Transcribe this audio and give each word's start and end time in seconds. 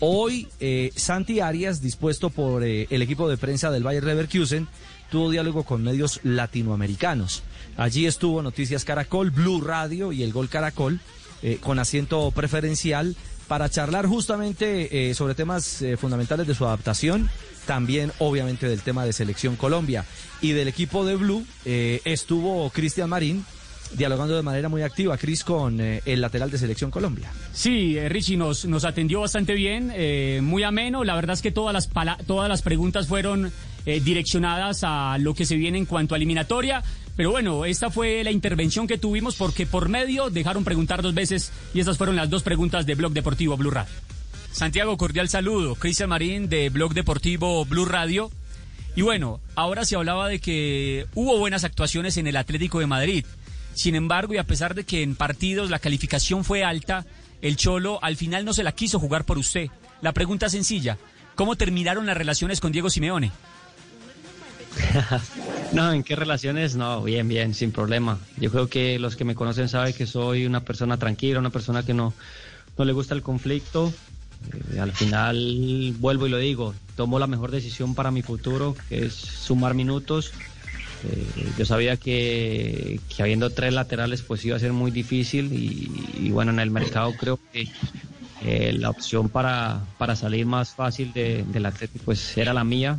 Hoy, 0.00 0.48
eh, 0.60 0.92
Santi 0.94 1.40
Arias, 1.40 1.80
dispuesto 1.80 2.28
por 2.28 2.62
eh, 2.64 2.86
el 2.90 3.00
equipo 3.00 3.30
de 3.30 3.38
prensa 3.38 3.70
del 3.70 3.82
Bayer 3.82 4.04
Leverkusen, 4.04 4.68
tuvo 5.10 5.30
diálogo 5.30 5.62
con 5.64 5.82
medios 5.82 6.20
latinoamericanos. 6.22 7.42
Allí 7.78 8.06
estuvo 8.06 8.42
Noticias 8.42 8.84
Caracol, 8.84 9.30
Blue 9.30 9.62
Radio 9.62 10.12
y 10.12 10.22
el 10.22 10.34
Gol 10.34 10.50
Caracol, 10.50 11.00
eh, 11.42 11.58
con 11.62 11.78
asiento 11.78 12.30
preferencial, 12.30 13.16
para 13.48 13.70
charlar 13.70 14.06
justamente 14.06 15.14
sobre 15.14 15.36
temas 15.36 15.84
fundamentales 16.00 16.48
de 16.48 16.54
su 16.56 16.66
adaptación, 16.66 17.30
también 17.64 18.10
obviamente 18.18 18.68
del 18.68 18.82
tema 18.82 19.04
de 19.04 19.12
Selección 19.12 19.54
Colombia. 19.54 20.04
Y 20.40 20.50
del 20.50 20.66
equipo 20.66 21.06
de 21.06 21.14
Blue 21.14 21.46
estuvo 21.64 22.68
Cristian 22.70 23.08
Marín, 23.08 23.46
dialogando 23.92 24.34
de 24.34 24.42
manera 24.42 24.68
muy 24.68 24.82
activa, 24.82 25.16
Cris, 25.16 25.44
con 25.44 25.80
eh, 25.80 26.02
el 26.04 26.20
lateral 26.20 26.50
de 26.50 26.58
Selección 26.58 26.90
Colombia. 26.90 27.30
Sí, 27.52 27.96
eh, 27.96 28.08
Richie 28.08 28.36
nos, 28.36 28.64
nos 28.64 28.84
atendió 28.84 29.20
bastante 29.20 29.54
bien, 29.54 29.92
eh, 29.94 30.40
muy 30.42 30.62
ameno. 30.62 31.04
La 31.04 31.14
verdad 31.14 31.34
es 31.34 31.42
que 31.42 31.52
todas 31.52 31.72
las, 31.72 31.88
todas 32.26 32.48
las 32.48 32.62
preguntas 32.62 33.06
fueron 33.06 33.52
direccionadas 33.86 34.80
a 34.82 35.16
lo 35.18 35.32
que 35.34 35.46
se 35.46 35.54
viene 35.54 35.78
en 35.78 35.86
cuanto 35.86 36.14
a 36.14 36.16
eliminatoria. 36.16 36.82
Pero 37.16 37.30
bueno, 37.30 37.64
esta 37.64 37.88
fue 37.88 38.24
la 38.24 38.32
intervención 38.32 38.88
que 38.88 38.98
tuvimos 38.98 39.36
porque 39.36 39.64
por 39.64 39.88
medio 39.88 40.28
dejaron 40.28 40.64
preguntar 40.64 41.02
dos 41.02 41.14
veces 41.14 41.52
y 41.72 41.78
estas 41.78 41.96
fueron 41.96 42.16
las 42.16 42.28
dos 42.28 42.42
preguntas 42.42 42.84
de 42.84 42.96
Blog 42.96 43.12
Deportivo 43.12 43.56
Blue 43.56 43.70
Radio. 43.70 43.92
Santiago, 44.50 44.96
cordial 44.96 45.28
saludo. 45.28 45.76
Cristian 45.76 46.08
Marín 46.08 46.48
de 46.48 46.68
Blog 46.70 46.94
Deportivo 46.94 47.64
Blue 47.64 47.84
Radio. 47.84 48.30
Y 48.96 49.02
bueno, 49.02 49.40
ahora 49.54 49.84
se 49.84 49.96
hablaba 49.96 50.28
de 50.28 50.40
que 50.40 51.06
hubo 51.14 51.38
buenas 51.38 51.64
actuaciones 51.64 52.16
en 52.16 52.26
el 52.26 52.36
Atlético 52.36 52.80
de 52.80 52.86
Madrid. 52.86 53.26
Sin 53.76 53.94
embargo, 53.94 54.32
y 54.32 54.38
a 54.38 54.44
pesar 54.44 54.74
de 54.74 54.84
que 54.84 55.02
en 55.02 55.14
partidos 55.14 55.68
la 55.68 55.78
calificación 55.78 56.44
fue 56.44 56.64
alta, 56.64 57.04
el 57.42 57.56
Cholo 57.56 58.02
al 58.02 58.16
final 58.16 58.46
no 58.46 58.54
se 58.54 58.64
la 58.64 58.72
quiso 58.72 58.98
jugar 58.98 59.24
por 59.24 59.36
usted. 59.36 59.68
La 60.00 60.12
pregunta 60.12 60.48
sencilla, 60.48 60.96
¿cómo 61.34 61.56
terminaron 61.56 62.06
las 62.06 62.16
relaciones 62.16 62.58
con 62.58 62.72
Diego 62.72 62.88
Simeone? 62.88 63.32
no, 65.72 65.92
¿en 65.92 66.02
qué 66.04 66.16
relaciones? 66.16 66.74
No, 66.74 67.02
bien, 67.02 67.28
bien, 67.28 67.52
sin 67.52 67.70
problema. 67.70 68.18
Yo 68.38 68.50
creo 68.50 68.66
que 68.70 68.98
los 68.98 69.14
que 69.14 69.24
me 69.24 69.34
conocen 69.34 69.68
saben 69.68 69.92
que 69.92 70.06
soy 70.06 70.46
una 70.46 70.64
persona 70.64 70.96
tranquila, 70.96 71.38
una 71.38 71.50
persona 71.50 71.82
que 71.82 71.92
no, 71.92 72.14
no 72.78 72.84
le 72.86 72.94
gusta 72.94 73.14
el 73.14 73.20
conflicto. 73.20 73.92
Eh, 74.72 74.80
al 74.80 74.92
final 74.92 75.94
vuelvo 75.98 76.26
y 76.26 76.30
lo 76.30 76.38
digo, 76.38 76.74
tomo 76.96 77.18
la 77.18 77.26
mejor 77.26 77.50
decisión 77.50 77.94
para 77.94 78.10
mi 78.10 78.22
futuro, 78.22 78.74
que 78.88 79.04
es 79.04 79.12
sumar 79.12 79.74
minutos 79.74 80.32
eh, 81.04 81.52
yo 81.58 81.64
sabía 81.64 81.96
que, 81.96 83.00
habiendo 83.18 83.50
tres 83.50 83.72
laterales 83.72 84.22
pues 84.22 84.44
iba 84.44 84.56
a 84.56 84.60
ser 84.60 84.72
muy 84.72 84.90
difícil 84.90 85.52
y, 85.52 86.30
bueno, 86.30 86.52
en 86.52 86.60
el 86.60 86.70
mercado 86.70 87.12
creo 87.18 87.38
que 87.52 87.68
eh, 88.42 88.72
la 88.72 88.90
opción 88.90 89.28
para, 89.28 89.84
para, 89.98 90.16
salir 90.16 90.46
más 90.46 90.70
fácil 90.70 91.12
de, 91.12 91.44
del 91.44 91.66
Atlético 91.66 92.04
pues 92.04 92.36
era 92.36 92.52
la 92.52 92.64
mía. 92.64 92.96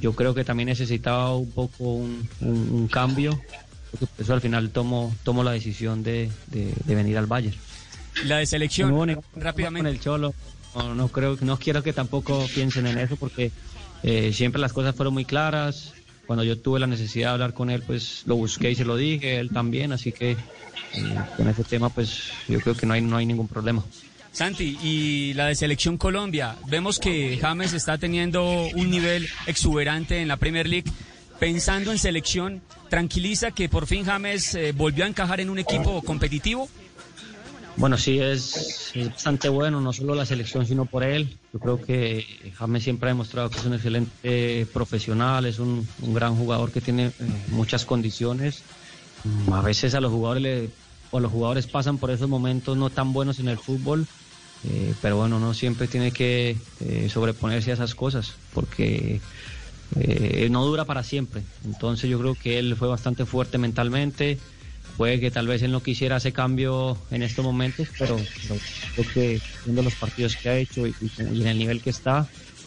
Yo 0.00 0.14
creo 0.14 0.34
que 0.34 0.44
también 0.44 0.68
necesitaba 0.68 1.34
un 1.34 1.50
poco 1.50 1.84
un, 1.84 2.88
cambio, 2.90 3.40
porque 3.90 4.06
eso 4.18 4.34
al 4.34 4.40
final 4.42 4.70
tomo, 4.70 5.14
tomo 5.24 5.42
la 5.42 5.52
decisión 5.52 6.02
de, 6.02 6.30
venir 6.84 7.16
al 7.16 7.26
Bayern. 7.26 7.56
La 8.24 8.38
de 8.38 8.46
selección, 8.46 9.22
rápidamente. 9.36 9.88
Con 9.88 9.94
el 9.94 10.00
Cholo, 10.00 10.34
no, 10.94 11.08
creo, 11.08 11.38
no 11.40 11.58
quiero 11.58 11.82
que 11.82 11.92
tampoco 11.94 12.46
piensen 12.54 12.86
en 12.86 12.98
eso 12.98 13.16
porque 13.16 13.50
eh, 14.02 14.32
siempre 14.34 14.60
las 14.60 14.74
cosas 14.74 14.94
fueron 14.94 15.14
muy 15.14 15.24
claras 15.24 15.94
cuando 16.26 16.44
yo 16.44 16.58
tuve 16.58 16.80
la 16.80 16.86
necesidad 16.86 17.28
de 17.28 17.32
hablar 17.34 17.54
con 17.54 17.70
él, 17.70 17.82
pues 17.82 18.22
lo 18.26 18.36
busqué 18.36 18.70
y 18.70 18.74
se 18.74 18.84
lo 18.84 18.96
dije, 18.96 19.38
él 19.38 19.50
también, 19.50 19.92
así 19.92 20.12
que 20.12 20.32
eh, 20.32 20.36
con 21.36 21.48
ese 21.48 21.64
tema, 21.64 21.88
pues 21.90 22.30
yo 22.48 22.60
creo 22.60 22.76
que 22.76 22.86
no 22.86 22.94
hay, 22.94 23.00
no 23.00 23.16
hay 23.16 23.26
ningún 23.26 23.48
problema. 23.48 23.84
Santi, 24.32 24.76
y 24.82 25.32
la 25.32 25.46
de 25.46 25.54
Selección 25.54 25.96
Colombia, 25.96 26.56
vemos 26.68 26.98
que 26.98 27.38
James 27.40 27.72
está 27.72 27.96
teniendo 27.96 28.66
un 28.74 28.90
nivel 28.90 29.26
exuberante 29.46 30.20
en 30.20 30.28
la 30.28 30.36
Premier 30.36 30.68
League. 30.68 30.90
Pensando 31.38 31.92
en 31.92 31.98
selección, 31.98 32.62
¿tranquiliza 32.90 33.50
que 33.50 33.68
por 33.68 33.86
fin 33.86 34.04
James 34.04 34.54
eh, 34.54 34.72
volvió 34.72 35.04
a 35.04 35.08
encajar 35.08 35.40
en 35.40 35.48
un 35.50 35.58
equipo 35.58 36.02
competitivo? 36.02 36.68
Bueno, 37.76 37.98
sí, 37.98 38.18
es, 38.18 38.92
bastante 38.94 39.50
bueno, 39.50 39.80
no 39.82 39.92
solo 39.92 40.14
la 40.14 40.24
selección, 40.24 40.66
sino 40.66 40.86
por 40.86 41.04
él. 41.04 41.38
Yo 41.52 41.60
creo 41.60 41.80
que 41.80 42.52
James 42.54 42.82
siempre 42.82 43.10
ha 43.10 43.12
demostrado 43.12 43.50
que 43.50 43.58
es 43.58 43.66
un 43.66 43.74
excelente 43.74 44.66
profesional, 44.72 45.44
es 45.44 45.58
un, 45.58 45.86
gran 45.98 46.36
jugador 46.36 46.72
que 46.72 46.80
tiene 46.80 47.12
eh, 47.18 47.44
muchas 47.48 47.84
condiciones. 47.84 48.64
A 49.52 49.60
veces 49.60 49.94
a 49.94 50.00
los 50.00 50.10
jugadores 50.10 51.66
pasan 51.66 51.98
por 51.98 52.10
esos 52.10 52.28
momentos 52.28 52.76
no 52.78 52.90
tan 52.90 53.12
buenos 53.12 53.40
en 53.40 53.48
el 53.48 53.58
fútbol, 53.58 54.08
eh, 54.62 54.94
pero 55.02 55.16
bueno, 55.16 55.38
no 55.38 55.52
siempre 55.52 55.86
tiene 55.86 56.12
que 56.12 56.62
eh, 56.80 57.08
sobreponerse 57.10 57.72
a 57.72 57.74
esas 57.74 57.94
cosas, 57.94 58.38
porque 58.52 59.20
no 60.50 60.64
dura 60.64 60.86
para 60.86 61.02
siempre. 61.02 61.42
Entonces 61.64 62.08
yo 62.08 62.18
creo 62.18 62.34
que 62.36 62.58
él 62.58 62.74
fue 62.76 62.88
bastante 62.88 63.26
fuerte 63.26 63.58
mentalmente 63.58 64.38
Puede 64.96 65.20
que 65.20 65.30
tal 65.30 65.46
vez 65.46 65.62
él 65.62 65.72
no 65.72 65.82
quisiera 65.82 66.16
ese 66.16 66.32
cambio 66.32 66.96
en 67.10 67.22
estos 67.22 67.44
momentos, 67.44 67.88
pero, 67.98 68.16
creo 68.94 69.12
que 69.12 69.40
viendo 69.64 69.82
los 69.82 69.94
partidos 69.94 70.36
que 70.36 70.48
ha 70.48 70.56
hecho 70.56 70.86
y, 70.86 70.94
en 71.18 71.46
el 71.46 71.58
nivel 71.58 71.82
que 71.82 71.90
está, 71.90 72.26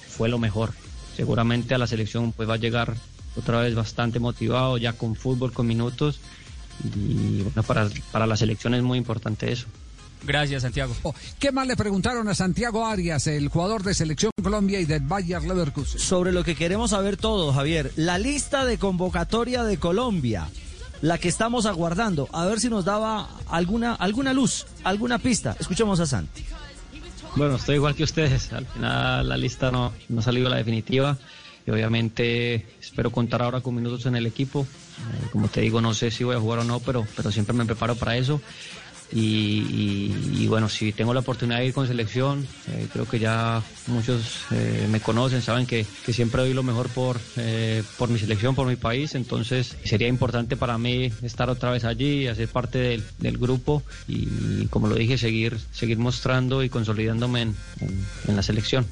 fue 0.10 0.30
lo 0.30 0.38
mejor. 0.38 0.74
Seguramente 1.16 1.74
a 1.74 1.78
la 1.78 1.88
selección 1.88 2.32
pues 2.32 2.48
va 2.48 2.54
a 2.54 2.58
llegar 2.58 2.96
otra 3.36 3.62
vez 3.62 3.74
bastante 3.74 4.20
motivado, 4.20 4.78
ya 4.78 4.94
con 4.94 5.16
fútbol, 5.16 5.52
con 5.52 5.66
minutos. 5.66 6.20
Y 6.84 7.42
bueno, 7.42 7.64
para, 7.64 7.90
para 8.12 8.28
la 8.28 8.38
selección 8.38 8.74
es 8.76 8.84
muy 8.84 8.98
importante 8.98 9.52
eso. 9.52 9.68
Gracias, 10.26 10.64
Santiago. 10.64 10.96
Oh, 11.04 11.14
¿Qué 11.40 11.52
más 11.52 11.66
le 11.66 11.76
preguntaron 11.76 12.28
a 12.28 12.36
Santiago 12.36 12.86
Arias, 12.86 13.28
el 13.28 13.48
jugador 13.48 13.84
de 13.84 13.94
Selección 13.94 14.32
Colombia 14.42 14.80
y 14.80 14.86
del 14.86 15.02
Bayer 15.02 15.42
Leverkusen? 15.42 16.00
Sobre 16.00 16.32
lo 16.32 16.44
que 16.44 16.56
queremos 16.56 16.92
saber 16.92 17.18
todos, 17.18 17.56
Javier. 17.56 17.92
La 17.96 18.18
lista 18.18 18.66
de 18.66 18.78
convocatoria 18.78 19.64
de 19.64 19.78
Colombia 19.78 20.48
la 21.02 21.18
que 21.18 21.28
estamos 21.28 21.66
aguardando. 21.66 22.28
A 22.32 22.46
ver 22.46 22.60
si 22.60 22.70
nos 22.70 22.86
daba 22.86 23.30
alguna, 23.48 23.94
alguna 23.94 24.34
luz, 24.34 24.66
alguna 24.84 25.20
pista. 25.20 25.56
Escuchemos 25.60 26.00
a 26.00 26.06
Santi. 26.06 26.46
Bueno, 27.36 27.56
estoy 27.56 27.76
igual 27.76 27.96
que 27.96 28.04
ustedes. 28.04 28.52
Al 28.54 28.66
final 28.66 29.30
la 29.30 29.38
lista 29.38 29.72
no, 29.72 29.94
no 30.10 30.20
ha 30.20 30.24
salido 30.24 30.50
la 30.50 30.58
definitiva. 30.58 31.18
Y 31.66 31.72
obviamente 31.72 32.68
espero 32.82 33.12
contar 33.12 33.42
ahora 33.42 33.62
con 33.62 33.76
minutos 33.76 34.06
en 34.06 34.16
el 34.16 34.26
equipo. 34.26 34.62
Eh, 34.64 35.28
como 35.32 35.48
te 35.48 35.62
digo, 35.62 35.82
no 35.82 35.94
sé 35.94 36.10
si 36.12 36.24
voy 36.24 36.36
a 36.36 36.40
jugar 36.40 36.60
o 36.60 36.64
no, 36.64 36.80
pero, 36.80 37.06
pero 37.16 37.32
siempre 37.32 37.56
me 37.56 37.66
preparo 37.66 37.96
para 37.96 38.18
eso. 38.18 38.42
Y, 39.12 40.46
bueno, 40.48 40.70
si 40.70 40.92
tengo 40.92 41.14
la 41.14 41.22
oportunidad 41.22 41.60
de 41.60 41.68
ir 41.68 41.74
con 41.74 41.88
selección, 41.88 42.46
eh, 42.68 42.88
creo 42.94 43.08
que 43.08 43.18
ya 43.18 43.62
muchos 43.88 44.42
eh, 44.52 44.88
me 44.90 45.00
conocen, 45.00 45.42
saben 45.42 45.66
que, 45.66 45.86
siempre 46.12 46.42
doy 46.42 46.54
lo 46.54 46.64
mejor 46.64 46.90
por, 46.90 47.20
eh, 47.38 47.84
por 47.98 48.10
mi 48.10 48.20
selección, 48.20 48.56
por 48.56 48.68
mi 48.68 48.76
país, 48.76 49.16
entonces 49.16 49.76
sería 49.84 50.08
importante 50.08 50.58
para 50.58 50.78
mí 50.78 51.12
estar 51.24 51.50
otra 51.50 51.72
vez 51.72 51.86
allí, 51.86 52.28
hacer 52.28 52.48
parte 52.50 53.02
del, 53.18 53.38
grupo 53.38 53.84
y, 54.08 54.66
como 54.68 54.88
lo 54.88 54.96
dije, 54.96 55.18
seguir, 55.18 55.58
seguir 55.72 55.98
mostrando 55.98 56.62
y 56.64 56.70
consolidándome 56.70 57.42
en, 57.44 57.56
la 58.36 58.44
selección. 58.44 58.86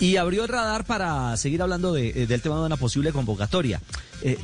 Y 0.00 0.16
abrió 0.16 0.42
el 0.42 0.48
radar 0.48 0.84
para 0.84 1.36
seguir 1.36 1.62
hablando 1.62 1.92
del 1.92 2.40
tema 2.40 2.56
de 2.56 2.66
una 2.66 2.76
posible 2.76 3.12
convocatoria. 3.12 3.80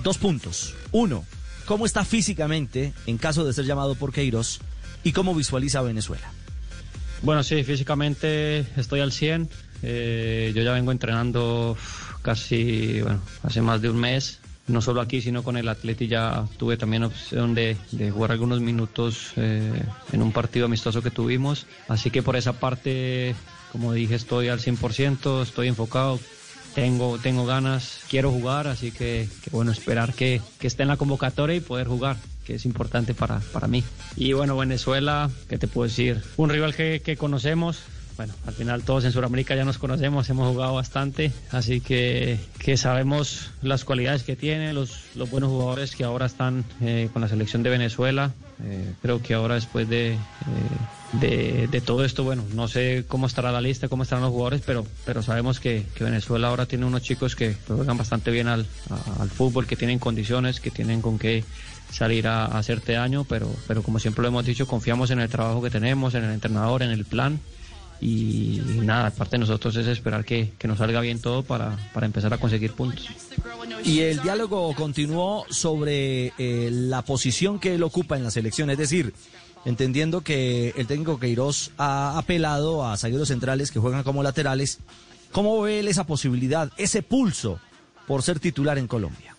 dos 0.02 0.18
puntos. 0.18 0.74
Uno, 0.92 1.24
¿cómo 1.64 1.84
está 1.84 2.04
físicamente 2.04 2.92
en 3.06 3.18
caso 3.18 3.44
de 3.44 3.52
ser 3.52 3.64
llamado 3.64 3.94
por 3.96 4.12
Queiroz? 4.12 4.60
¿Y 5.04 5.12
cómo 5.12 5.34
visualiza 5.34 5.82
Venezuela? 5.82 6.32
Bueno, 7.22 7.42
sí, 7.42 7.62
físicamente 7.62 8.66
estoy 8.76 9.00
al 9.00 9.12
100. 9.12 9.48
Eh, 9.82 10.52
yo 10.54 10.62
ya 10.62 10.72
vengo 10.72 10.92
entrenando 10.92 11.76
casi, 12.22 13.02
bueno, 13.02 13.20
hace 13.42 13.60
más 13.60 13.82
de 13.82 13.90
un 13.90 13.98
mes. 13.98 14.40
No 14.66 14.80
solo 14.80 15.02
aquí, 15.02 15.20
sino 15.20 15.42
con 15.42 15.58
el 15.58 15.68
Atleti 15.68 16.08
ya 16.08 16.46
tuve 16.56 16.78
también 16.78 17.04
opción 17.04 17.54
de, 17.54 17.76
jugar 18.12 18.32
algunos 18.32 18.60
minutos 18.60 19.32
eh, 19.36 19.82
en 20.10 20.22
un 20.22 20.32
partido 20.32 20.64
amistoso 20.64 21.02
que 21.02 21.10
tuvimos. 21.10 21.66
Así 21.86 22.10
que 22.10 22.22
por 22.22 22.34
esa 22.36 22.54
parte, 22.54 23.34
como 23.72 23.92
dije, 23.92 24.14
estoy 24.14 24.48
al 24.48 24.60
100%, 24.60 25.42
estoy 25.42 25.68
enfocado, 25.68 26.18
tengo, 26.74 27.18
tengo 27.18 27.46
ganas, 27.46 28.00
quiero 28.08 28.30
jugar, 28.30 28.66
así 28.66 28.90
que, 28.90 29.28
bueno, 29.50 29.72
esperar 29.72 30.14
que, 30.14 30.40
que 30.58 30.66
esté 30.66 30.82
en 30.82 30.88
la 30.88 30.96
convocatoria 30.96 31.56
y 31.56 31.60
poder 31.60 31.86
jugar 31.86 32.16
que 32.44 32.56
es 32.56 32.66
importante 32.66 33.14
para, 33.14 33.40
para 33.52 33.68
mí. 33.68 33.82
Y 34.16 34.32
bueno, 34.34 34.56
Venezuela, 34.56 35.30
¿qué 35.48 35.58
te 35.58 35.66
puedo 35.66 35.88
decir? 35.88 36.22
Un 36.36 36.50
rival 36.50 36.74
que, 36.74 37.00
que 37.02 37.16
conocemos, 37.16 37.80
bueno, 38.16 38.32
al 38.46 38.54
final 38.54 38.82
todos 38.82 39.04
en 39.04 39.12
Sudamérica 39.12 39.56
ya 39.56 39.64
nos 39.64 39.78
conocemos, 39.78 40.28
hemos 40.30 40.48
jugado 40.52 40.74
bastante, 40.74 41.32
así 41.50 41.80
que, 41.80 42.38
que 42.58 42.76
sabemos 42.76 43.50
las 43.60 43.84
cualidades 43.84 44.22
que 44.22 44.36
tiene, 44.36 44.72
los, 44.72 45.04
los 45.16 45.30
buenos 45.30 45.50
jugadores 45.50 45.96
que 45.96 46.04
ahora 46.04 46.26
están 46.26 46.64
eh, 46.80 47.08
con 47.12 47.22
la 47.22 47.28
selección 47.28 47.62
de 47.62 47.70
Venezuela. 47.70 48.32
Eh, 48.62 48.92
creo 49.02 49.20
que 49.20 49.34
ahora 49.34 49.56
después 49.56 49.88
de, 49.88 50.12
eh, 51.20 51.68
de, 51.68 51.80
todo 51.80 52.04
esto, 52.04 52.22
bueno, 52.22 52.44
no 52.54 52.68
sé 52.68 53.04
cómo 53.08 53.26
estará 53.26 53.50
la 53.50 53.60
lista, 53.60 53.88
cómo 53.88 54.04
estarán 54.04 54.22
los 54.22 54.30
jugadores, 54.30 54.62
pero, 54.64 54.86
pero 55.04 55.22
sabemos 55.22 55.58
que, 55.58 55.84
Venezuela 55.98 56.48
ahora 56.48 56.66
tiene 56.66 56.84
unos 56.84 57.02
chicos 57.02 57.34
que 57.34 57.56
juegan 57.66 57.96
bastante 57.96 58.30
bien 58.30 58.46
al, 58.46 58.66
al 59.18 59.30
fútbol, 59.30 59.66
que 59.66 59.74
tienen 59.74 59.98
condiciones, 59.98 60.60
que 60.60 60.70
tienen 60.70 61.02
con 61.02 61.18
qué 61.18 61.42
salir 61.90 62.28
a, 62.28 62.46
hacerte 62.46 62.92
daño, 62.92 63.24
pero, 63.24 63.50
pero 63.66 63.82
como 63.82 63.98
siempre 63.98 64.22
lo 64.22 64.28
hemos 64.28 64.44
dicho, 64.44 64.66
confiamos 64.66 65.10
en 65.10 65.20
el 65.20 65.28
trabajo 65.28 65.62
que 65.62 65.70
tenemos, 65.70 66.14
en 66.14 66.24
el 66.24 66.30
entrenador, 66.30 66.82
en 66.82 66.90
el 66.90 67.04
plan 67.04 67.40
y 68.00 68.60
nada, 68.82 69.06
aparte 69.06 69.36
de 69.36 69.40
nosotros 69.40 69.76
es 69.76 69.86
esperar 69.86 70.24
que, 70.24 70.52
que 70.58 70.68
nos 70.68 70.78
salga 70.78 71.00
bien 71.00 71.20
todo 71.20 71.42
para, 71.42 71.76
para, 71.92 72.06
empezar 72.06 72.32
a 72.34 72.38
conseguir 72.38 72.72
puntos. 72.72 73.08
Y 73.84 74.00
el 74.00 74.20
diálogo 74.20 74.74
continuó 74.74 75.46
sobre 75.50 76.32
eh, 76.38 76.70
la 76.70 77.02
posición 77.02 77.58
que 77.58 77.74
él 77.74 77.82
ocupa 77.82 78.16
en 78.16 78.24
la 78.24 78.30
selección, 78.30 78.70
es 78.70 78.78
decir, 78.78 79.14
entendiendo 79.64 80.22
que 80.22 80.74
el 80.76 80.86
técnico 80.86 81.18
Queiroz 81.18 81.70
ha 81.78 82.18
apelado 82.18 82.86
a 82.86 82.96
zagueros 82.96 83.28
centrales 83.28 83.70
que 83.70 83.78
juegan 83.78 84.02
como 84.02 84.22
laterales, 84.22 84.78
¿cómo 85.32 85.60
ve 85.62 85.80
él 85.80 85.88
esa 85.88 86.04
posibilidad, 86.04 86.70
ese 86.76 87.02
pulso 87.02 87.58
por 88.06 88.22
ser 88.22 88.40
titular 88.40 88.78
en 88.78 88.86
Colombia? 88.86 89.36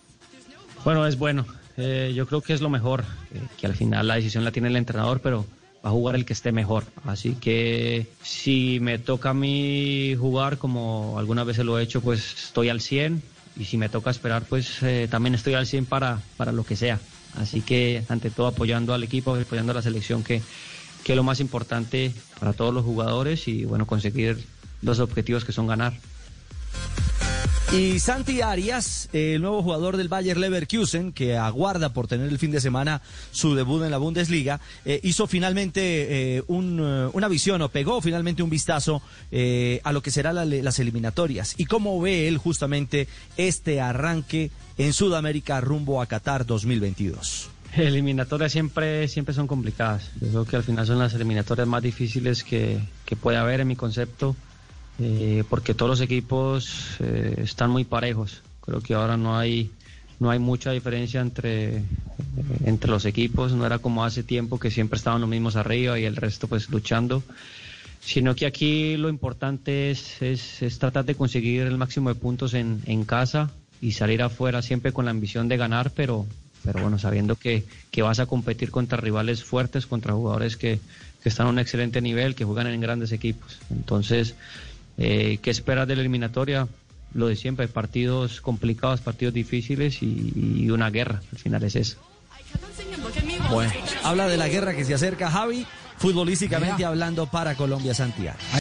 Bueno, 0.84 1.06
es 1.06 1.18
bueno, 1.18 1.46
eh, 1.76 2.12
yo 2.14 2.26
creo 2.26 2.40
que 2.40 2.52
es 2.52 2.60
lo 2.60 2.70
mejor, 2.70 3.04
eh, 3.32 3.40
que 3.58 3.66
al 3.66 3.74
final 3.74 4.06
la 4.08 4.16
decisión 4.16 4.44
la 4.44 4.52
tiene 4.52 4.68
el 4.68 4.76
entrenador, 4.76 5.20
pero 5.20 5.46
a 5.86 5.90
jugar 5.90 6.16
el 6.16 6.24
que 6.24 6.32
esté 6.32 6.50
mejor. 6.50 6.84
Así 7.04 7.34
que 7.34 8.08
si 8.20 8.80
me 8.80 8.98
toca 8.98 9.30
a 9.30 9.34
mí 9.34 10.16
jugar 10.18 10.58
como 10.58 11.16
algunas 11.16 11.46
veces 11.46 11.64
lo 11.64 11.78
he 11.78 11.82
hecho, 11.84 12.00
pues 12.00 12.46
estoy 12.46 12.70
al 12.70 12.80
100 12.80 13.22
y 13.56 13.66
si 13.66 13.76
me 13.76 13.88
toca 13.88 14.10
esperar, 14.10 14.42
pues 14.48 14.82
eh, 14.82 15.06
también 15.08 15.36
estoy 15.36 15.54
al 15.54 15.64
100 15.64 15.86
para, 15.86 16.20
para 16.36 16.50
lo 16.50 16.64
que 16.64 16.74
sea. 16.74 16.98
Así 17.36 17.60
que 17.60 18.02
ante 18.08 18.30
todo 18.30 18.48
apoyando 18.48 18.94
al 18.94 19.04
equipo, 19.04 19.36
apoyando 19.36 19.70
a 19.70 19.76
la 19.76 19.82
selección, 19.82 20.24
que, 20.24 20.42
que 21.04 21.12
es 21.12 21.16
lo 21.16 21.22
más 21.22 21.38
importante 21.38 22.10
para 22.40 22.52
todos 22.52 22.74
los 22.74 22.84
jugadores 22.84 23.46
y 23.46 23.64
bueno, 23.64 23.86
conseguir 23.86 24.44
los 24.82 24.98
objetivos 24.98 25.44
que 25.44 25.52
son 25.52 25.68
ganar. 25.68 25.92
Y 27.72 27.98
Santi 27.98 28.42
Arias, 28.42 29.08
el 29.12 29.42
nuevo 29.42 29.60
jugador 29.60 29.96
del 29.96 30.08
Bayer 30.08 30.36
Leverkusen, 30.36 31.12
que 31.12 31.36
aguarda 31.36 31.92
por 31.92 32.06
tener 32.06 32.28
el 32.28 32.38
fin 32.38 32.52
de 32.52 32.60
semana 32.60 33.02
su 33.32 33.56
debut 33.56 33.82
en 33.82 33.90
la 33.90 33.98
Bundesliga, 33.98 34.60
eh, 34.84 35.00
hizo 35.02 35.26
finalmente 35.26 35.80
eh, 35.80 36.38
eh, 36.38 36.42
una 36.48 37.28
visión 37.28 37.60
o 37.62 37.68
pegó 37.68 38.00
finalmente 38.00 38.44
un 38.44 38.50
vistazo 38.50 39.02
a 39.82 39.92
lo 39.92 40.00
que 40.00 40.12
serán 40.12 40.64
las 40.64 40.78
eliminatorias. 40.78 41.54
¿Y 41.58 41.64
cómo 41.64 42.00
ve 42.00 42.28
él 42.28 42.38
justamente 42.38 43.08
este 43.36 43.80
arranque 43.80 44.50
en 44.78 44.92
Sudamérica 44.92 45.60
rumbo 45.60 46.00
a 46.00 46.06
Qatar 46.06 46.46
2022? 46.46 47.50
Eliminatorias 47.76 48.52
siempre, 48.52 49.08
siempre 49.08 49.34
son 49.34 49.48
complicadas. 49.48 50.10
Yo 50.20 50.30
creo 50.30 50.44
que 50.46 50.56
al 50.56 50.62
final 50.62 50.86
son 50.86 51.00
las 51.00 51.12
eliminatorias 51.14 51.66
más 51.66 51.82
difíciles 51.82 52.44
que, 52.44 52.78
que 53.04 53.16
puede 53.16 53.38
haber 53.38 53.60
en 53.60 53.68
mi 53.68 53.76
concepto. 53.76 54.36
Eh, 54.98 55.44
porque 55.48 55.74
todos 55.74 55.90
los 55.90 56.00
equipos 56.00 56.96
eh, 57.00 57.34
están 57.38 57.70
muy 57.70 57.84
parejos. 57.84 58.42
Creo 58.60 58.80
que 58.80 58.94
ahora 58.94 59.16
no 59.16 59.36
hay 59.36 59.70
no 60.18 60.30
hay 60.30 60.38
mucha 60.38 60.72
diferencia 60.72 61.20
entre, 61.20 61.76
eh, 61.76 61.82
entre 62.64 62.90
los 62.90 63.04
equipos, 63.04 63.52
no 63.52 63.66
era 63.66 63.78
como 63.78 64.04
hace 64.04 64.22
tiempo 64.22 64.58
que 64.58 64.70
siempre 64.70 64.96
estaban 64.96 65.20
los 65.20 65.28
mismos 65.28 65.56
arriba 65.56 65.98
y 65.98 66.04
el 66.04 66.16
resto 66.16 66.48
pues 66.48 66.70
luchando, 66.70 67.22
sino 68.00 68.34
que 68.34 68.46
aquí 68.46 68.96
lo 68.96 69.10
importante 69.10 69.90
es, 69.90 70.22
es, 70.22 70.78
tratar 70.78 71.04
de 71.04 71.16
conseguir 71.16 71.62
el 71.62 71.76
máximo 71.76 72.08
de 72.08 72.14
puntos 72.14 72.54
en, 72.54 72.80
en, 72.86 73.04
casa 73.04 73.50
y 73.82 73.92
salir 73.92 74.22
afuera 74.22 74.62
siempre 74.62 74.92
con 74.92 75.04
la 75.04 75.10
ambición 75.10 75.48
de 75.48 75.58
ganar, 75.58 75.90
pero, 75.90 76.24
pero 76.64 76.80
bueno, 76.80 76.98
sabiendo 76.98 77.36
que, 77.36 77.64
que 77.90 78.00
vas 78.00 78.18
a 78.18 78.26
competir 78.26 78.70
contra 78.70 78.96
rivales 78.96 79.44
fuertes, 79.44 79.86
contra 79.86 80.14
jugadores 80.14 80.56
que, 80.56 80.80
que 81.22 81.28
están 81.28 81.48
a 81.48 81.50
un 81.50 81.58
excelente 81.58 82.00
nivel, 82.00 82.34
que 82.34 82.44
juegan 82.44 82.68
en 82.68 82.80
grandes 82.80 83.12
equipos. 83.12 83.58
Entonces, 83.70 84.34
eh, 84.98 85.38
¿Qué 85.42 85.50
esperas 85.50 85.86
de 85.86 85.96
la 85.96 86.00
eliminatoria? 86.02 86.68
Lo 87.14 87.28
de 87.28 87.36
siempre, 87.36 87.68
partidos 87.68 88.40
complicados, 88.40 89.00
partidos 89.00 89.34
difíciles 89.34 90.02
y, 90.02 90.68
una 90.70 90.90
guerra. 90.90 91.22
Al 91.32 91.38
final 91.38 91.62
es 91.64 91.76
eso. 91.76 91.98
Bueno, 93.50 93.72
habla 94.02 94.28
de 94.28 94.36
la 94.36 94.48
guerra 94.48 94.74
que 94.74 94.84
se 94.84 94.94
acerca, 94.94 95.30
Javi, 95.30 95.66
futbolísticamente 95.98 96.84
hablando 96.84 97.26
para 97.26 97.54
Colombia, 97.54 97.94
Santiago. 97.94 98.38